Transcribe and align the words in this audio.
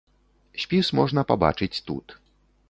Спіс 0.63 0.89
можна 1.01 1.25
пабачыць 1.33 1.71
тут. 1.91 2.19